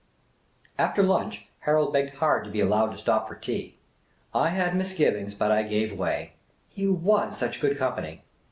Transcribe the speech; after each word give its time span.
After 0.79 1.03
lunch, 1.03 1.47
Harold 1.59 1.93
begged 1.93 2.15
hard 2.15 2.43
to 2.45 2.49
be 2.49 2.59
allowed 2.59 2.89
to 2.89 2.97
stop 2.97 3.27
for 3.27 3.35
tea. 3.35 3.77
I 4.33 4.49
had 4.49 4.75
misgivings, 4.75 5.35
but 5.35 5.51
I 5.51 5.61
gave 5.61 5.93
way— 5.95 6.33
he 6.75 6.87
was 6.87 7.37
such 7.37 7.61
good 7.61 7.77
company. 7.77 8.23